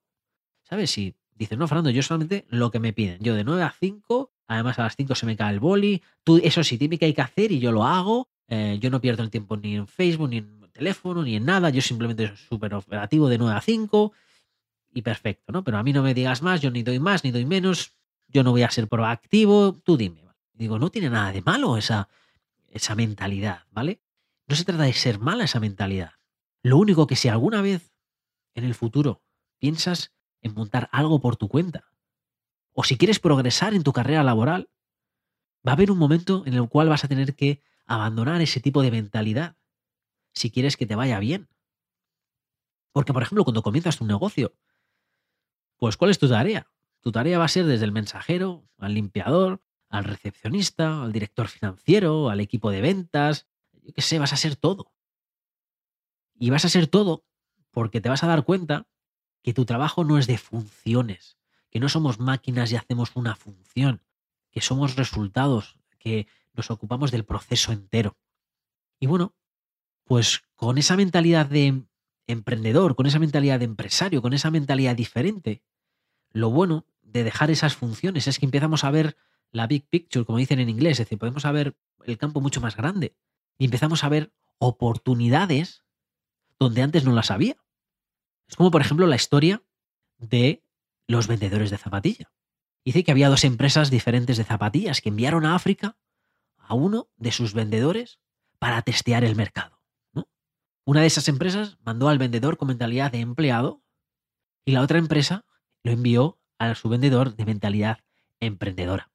[0.63, 0.91] ¿Sabes?
[0.91, 3.19] Si dices, no, Fernando, yo solamente lo que me piden.
[3.21, 6.03] Yo de 9 a 5, además a las 5 se me cae el boli.
[6.25, 8.29] Tú, eso sí, que hay que hacer y yo lo hago.
[8.49, 11.71] Eh, yo no pierdo el tiempo ni en Facebook, ni en teléfono, ni en nada.
[11.71, 14.13] Yo simplemente soy súper operativo de 9 a 5
[14.95, 15.65] y perfecto, ¿no?
[15.65, 17.93] Pero a mí no me digas más, yo ni doy más, ni doy menos.
[18.29, 19.81] Yo no voy a ser proactivo.
[19.85, 20.25] Tú dime.
[20.53, 22.09] Digo, no tiene nada de malo esa,
[22.69, 24.01] esa mentalidad, ¿vale?
[24.47, 26.13] No se trata de ser mala esa mentalidad.
[26.63, 27.93] Lo único que si alguna vez
[28.55, 29.23] en el futuro
[29.59, 31.85] piensas en montar algo por tu cuenta,
[32.73, 34.71] o si quieres progresar en tu carrera laboral,
[35.67, 38.83] Va a haber un momento en el cual vas a tener que abandonar ese tipo
[38.83, 39.57] de mentalidad
[40.33, 41.49] si quieres que te vaya bien.
[42.93, 44.55] Porque, por ejemplo, cuando comienzas tu negocio,
[45.77, 46.71] pues ¿cuál es tu tarea?
[47.01, 52.31] Tu tarea va a ser desde el mensajero, al limpiador, al recepcionista, al director financiero,
[52.31, 53.47] al equipo de ventas,
[53.83, 54.93] yo qué sé, vas a ser todo.
[56.39, 57.25] Y vas a ser todo
[57.71, 58.89] porque te vas a dar cuenta
[59.43, 61.39] que tu trabajo no es de funciones,
[61.71, 64.03] que no somos máquinas y hacemos una función,
[64.51, 68.17] que somos resultados, que nos ocupamos del proceso entero.
[68.99, 69.35] Y bueno,
[70.05, 71.85] pues con esa mentalidad de
[72.27, 75.63] emprendedor, con esa mentalidad de empresario, con esa mentalidad diferente,
[76.31, 79.17] lo bueno de dejar esas funciones es que empezamos a ver
[79.53, 82.77] la big picture, como dicen en inglés, es decir, podemos ver el campo mucho más
[82.77, 83.17] grande
[83.59, 85.85] y empezamos a ver oportunidades
[86.59, 87.57] donde antes no las había.
[88.49, 89.63] Es como, por ejemplo, la historia
[90.19, 90.63] de
[91.07, 92.33] los vendedores de zapatilla.
[92.85, 95.97] Dice que había dos empresas diferentes de zapatillas que enviaron a África
[96.67, 98.19] a uno de sus vendedores
[98.59, 99.81] para testear el mercado.
[100.85, 103.83] Una de esas empresas mandó al vendedor con mentalidad de empleado
[104.65, 105.45] y la otra empresa
[105.83, 107.99] lo envió a su vendedor de mentalidad
[108.41, 109.11] emprendedora.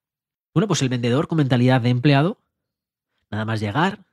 [0.53, 2.41] Bueno, pues el vendedor con mentalidad de empleado,
[3.29, 4.05] nada más llegar,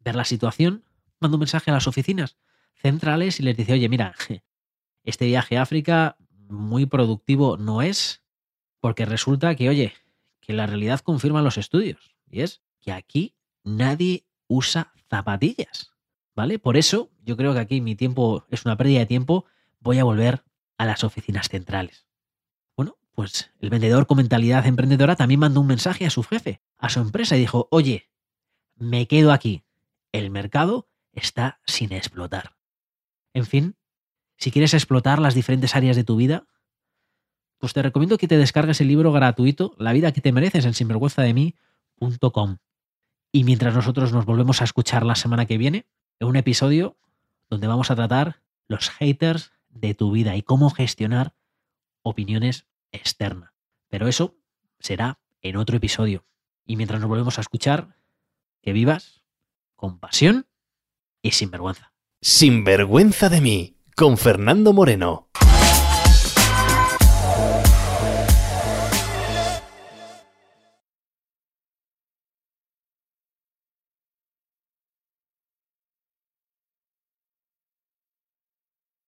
[0.00, 0.84] ver la situación,
[1.20, 2.36] manda un mensaje a las oficinas
[2.74, 4.14] centrales y les dice, oye, mira,
[5.04, 6.16] este viaje a África
[6.48, 8.22] muy productivo no es,
[8.80, 9.92] porque resulta que, oye,
[10.40, 15.94] que la realidad confirma los estudios, y es que aquí nadie usa zapatillas.
[16.34, 16.58] ¿vale?
[16.58, 19.46] Por eso yo creo que aquí mi tiempo es una pérdida de tiempo,
[19.80, 20.44] voy a volver
[20.76, 22.06] a las oficinas centrales.
[22.76, 26.88] Bueno, pues el vendedor con mentalidad emprendedora también mandó un mensaje a su jefe, a
[26.88, 28.10] su empresa y dijo, oye,
[28.76, 29.64] me quedo aquí,
[30.12, 32.56] el mercado está sin explotar.
[33.32, 33.76] En fin,
[34.36, 36.46] si quieres explotar las diferentes áreas de tu vida,
[37.58, 40.74] pues te recomiendo que te descargues el libro gratuito La vida que te mereces en
[40.74, 42.58] sinvergüenzademí.com.
[43.34, 45.88] Y mientras nosotros nos volvemos a escuchar la semana que viene,
[46.20, 46.96] en un episodio
[47.50, 51.34] donde vamos a tratar los haters de tu vida y cómo gestionar
[52.02, 53.50] opiniones externas.
[53.88, 54.36] Pero eso
[54.78, 56.24] será en otro episodio.
[56.64, 57.96] Y mientras nos volvemos a escuchar,
[58.62, 59.24] que vivas
[59.74, 60.46] con pasión
[61.20, 61.92] y sin vergüenza.
[62.20, 65.28] Sin vergüenza de mí, con Fernando Moreno.